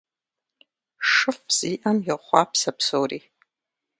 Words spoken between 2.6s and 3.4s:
псори.